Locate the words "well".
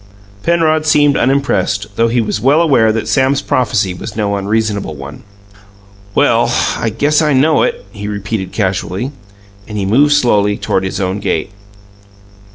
2.41-2.59, 6.15-6.51